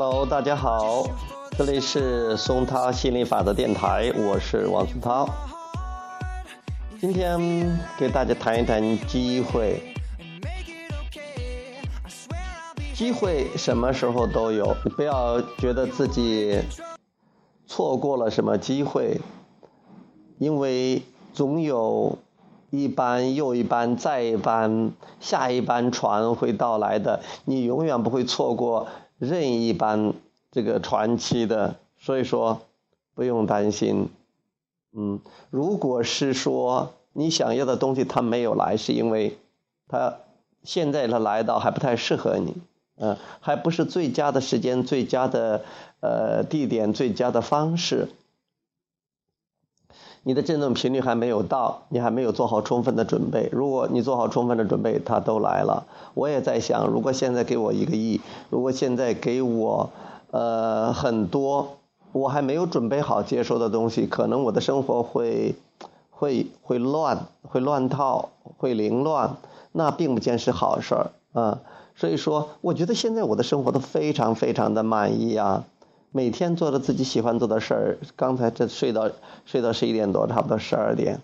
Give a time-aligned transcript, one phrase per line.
[0.00, 1.02] Hello，大家好，
[1.56, 5.28] 这里是松涛心理法则电台，我是王松涛。
[7.00, 7.36] 今天
[7.98, 9.82] 给大家谈一谈机会。
[12.94, 16.60] 机会什么时候都有，你不要觉得自己
[17.66, 19.20] 错过了什么机会，
[20.38, 22.16] 因为总有
[22.70, 28.86] 一班又一班再一班下一班船会到来的，你永远不会错过
[29.18, 30.14] 任意般
[30.50, 32.62] 这个传奇的，所以说
[33.14, 34.08] 不用担心。
[34.92, 39.36] 嗯，如果是说你想要的东西他没有来，是因为
[39.88, 40.18] 他
[40.62, 42.54] 现在它来到还不太适合你。
[42.96, 45.64] 嗯，还不是最佳的时间、最佳的
[46.00, 48.08] 呃地点、最佳的方式。
[50.28, 53.48] 你的振动频率还没有到，你还没有做好充分的准备。
[53.50, 55.86] 如果你做好充分的准备，它都来了。
[56.12, 59.88] 我也在想，如果现在给我一个亿，如果现在给我
[60.30, 61.78] 呃很多
[62.12, 65.54] 我还没有准备好接收的东西，可能我的生活会
[66.10, 69.34] 会会乱，会乱套，会凌乱，
[69.72, 71.60] 那并不见是好事儿啊。
[71.96, 75.64] 所以说，我觉得现在我的生活都非常非常的满意啊，
[76.10, 77.98] 每天做着自己喜欢做的事儿。
[78.16, 79.10] 刚才这睡到
[79.44, 81.20] 睡到十一点多，差不多十二点，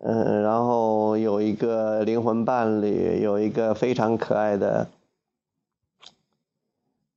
[0.00, 4.88] 嗯，然后有一个灵魂伴侣，有一个非常可爱的，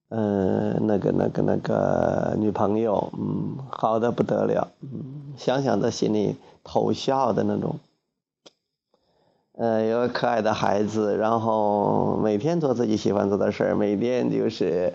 [0.10, 7.80] 嗯，那个那个那个女朋友，嗯，好的不得了，嗯，想想在心里偷笑的那种。
[9.58, 14.94] 呃，有个可爱的孩子，然后每天做自己喜欢做的事儿，每天就是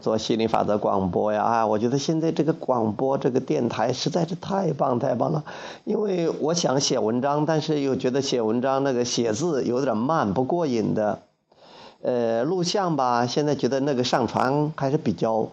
[0.00, 1.42] 做心理法则广播呀。
[1.42, 5.44] 啊，我觉得现在这个广播这个电台实在是太棒太棒了，
[5.84, 11.20] 因为我想写文章，但是又觉得写文章那个写字有点慢，不过瘾的。
[12.02, 15.46] 呃，录像吧，现在觉得那个上传还是比较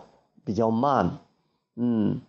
[0.44, 1.12] 比较慢，
[1.76, 2.20] 嗯。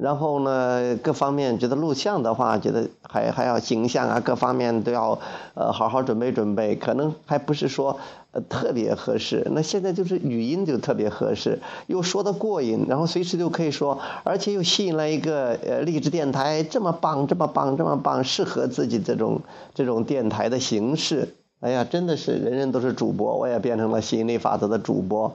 [0.00, 5.18] 然后呢，各方面觉得录像的话，觉得还还要形象啊，各方面都要
[5.54, 7.98] 呃好好准备准备，可能还不是说
[8.30, 9.44] 呃特别合适。
[9.50, 11.58] 那现在就是语音就特别合适，
[11.88, 19.40] 又说的过瘾，然后随时就可以说，而且又吸引了一个呃励志电台这么棒这么棒这么棒，适合自己这种
[19.74, 21.34] 这种电台的形式。
[21.58, 25.34] 哎呀，真的是人人都是主播，我也变成了吸引力法则的主播。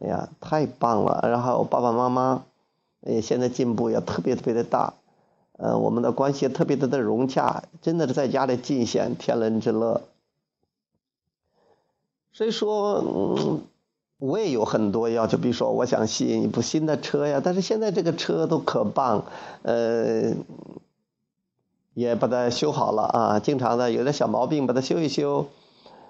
[0.00, 1.28] 哎呀，太棒了！
[1.28, 2.44] 然后爸爸妈妈。
[3.08, 4.94] 也，现在进步也特别特别的大，
[5.56, 10.02] 呃，我们的关系特别的的融洽，真的是在家里尽显天伦之乐。
[12.32, 13.62] 所以说，嗯，
[14.18, 19.24] 我也有很多要求，比如说我想吸引一部新的车呀，但是现在这个车都可棒，
[19.62, 20.34] 呃，
[21.94, 25.46] 也把它修好了啊，经常的有点小毛病，把它修一修，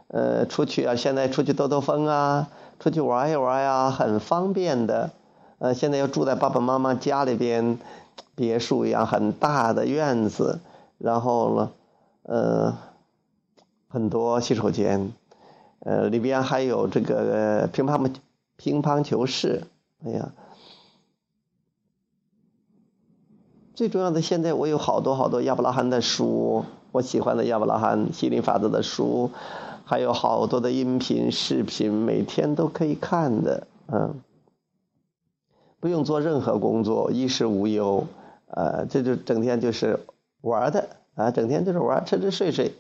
[0.08, 2.48] 呃，出去啊，现在出去兜兜风啊，
[2.81, 5.12] 出去玩一玩呀，很方便的。
[5.58, 7.78] 呃，现在又住在爸爸妈妈家里边，
[8.36, 10.60] 别墅一样很大的院子，
[10.98, 11.70] 然后呢，
[12.22, 12.78] 呃，
[13.88, 15.12] 很多洗手间，
[15.80, 18.14] 呃，里边还有这个乒乓
[18.56, 19.64] 乒乓球室，
[20.04, 20.30] 哎呀，
[23.75, 29.32] 最重要的现在我有好多好多亚伯拉罕的书，我喜欢的亚伯拉罕心理法则的书，
[29.84, 34.20] 还有好多的音频视频，每天都可以看的，嗯。
[35.81, 38.06] 不用做任何工作，衣食无忧，
[38.49, 40.00] 呃，这就整天就是
[40.41, 42.75] 玩的啊，整天就是玩，吃吃睡睡，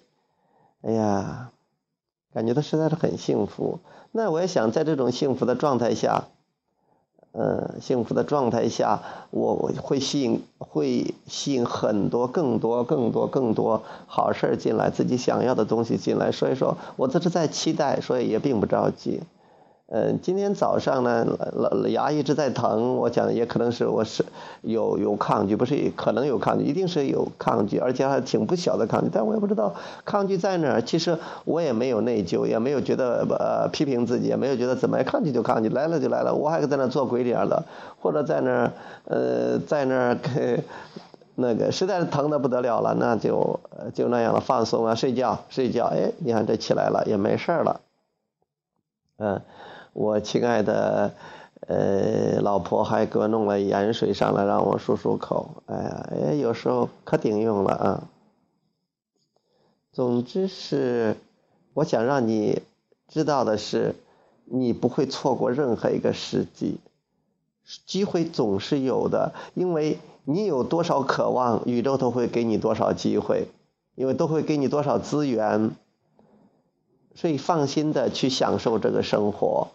[0.82, 1.50] 哎呀，
[2.32, 3.80] 感觉他实在是很幸福。
[4.10, 6.24] 那我也想在这种幸福的状态下，
[7.32, 16.32] 呃，幸福的状态下，我会吸引，会吸引很多、更多、更多、更多好事进来，自己想要的东西进来。
[16.32, 19.20] 所以说我这是在期待，所以也并不着急。
[19.90, 21.26] 嗯，今天早上呢，
[21.88, 24.22] 牙一直在疼，我讲也可能是我是
[24.60, 29.74] 有有抗拒，不是可能有抗拒，一定是有抗拒，而且还挺不小的抗拒，但我也不知道
[30.04, 30.82] 抗拒在哪儿。
[30.82, 37.64] 其实我也没有内疚，也没有觉得呃批评自己，也没有觉得怎么抗拒就抗拒，来了就来了，我还在那做鬼脸了，
[38.02, 38.72] 或者在那儿
[39.06, 40.18] 呃在那儿
[41.34, 43.58] 那个实在是疼的不得了了，那就
[43.94, 47.80] 就那样了，放松啊，睡觉睡觉，哎，你看这起来了也没事了，
[49.16, 49.40] 嗯。
[50.00, 51.12] 我亲爱的，
[51.66, 55.50] 呃，老婆还给我弄了盐水上来让我漱漱口。
[55.66, 58.08] 哎呀，哎，有时候可顶用了啊。
[59.90, 61.16] 总之是，
[61.74, 62.62] 我想让你
[63.08, 63.96] 知道的是，
[64.44, 66.78] 你不会错过任何一个时机，
[67.84, 73.48] 机会总是有的，因为你有多少渴望，宇宙都会给你多少机会，
[73.96, 75.72] 因为都会给你多少资源，
[77.16, 79.66] 所以放心的去享受这个生活。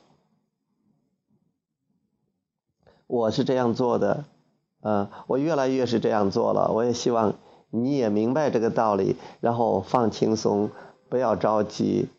[3.14, 4.26] 我是这样做的，
[4.82, 6.72] 嗯，我越来越是这样做了。
[6.72, 7.36] 我也希望
[7.70, 10.72] 你也明白这个道理，然后放轻松，
[11.10, 12.10] 不要着急。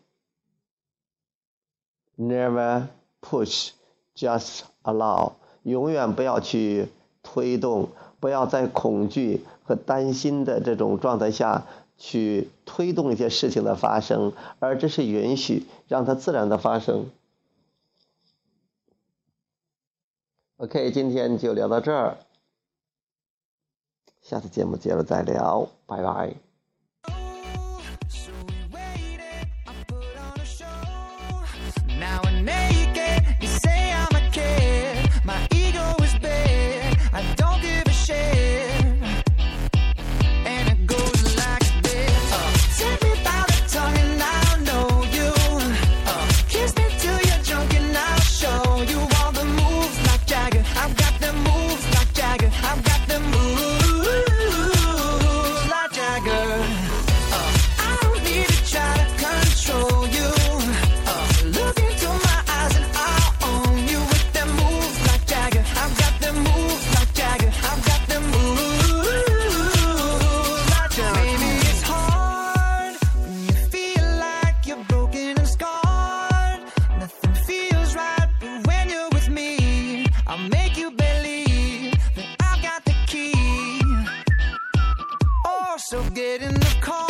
[2.17, 2.83] Never
[3.21, 3.71] push,
[4.15, 5.33] just allow。
[5.63, 6.87] 永远不要去
[7.21, 7.89] 推动，
[8.21, 11.65] 不要在恐惧和担心的这种状态下
[11.97, 17.07] 去推动一些事情的发生，而这是允许，让它自然的发生。
[20.57, 22.17] OK，今天就聊到这儿，
[24.21, 26.44] 下次节目接着再聊，拜拜。
[85.87, 87.04] So get in the car.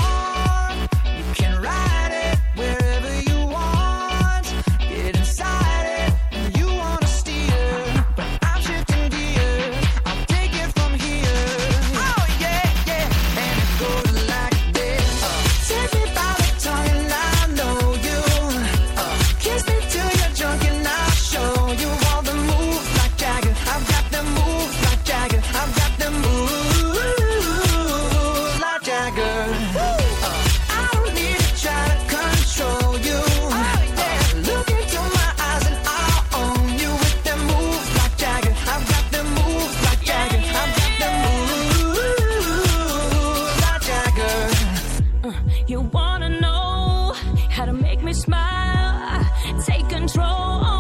[46.05, 47.13] wanna know
[47.49, 49.25] how to make me smile,
[49.65, 50.74] take control.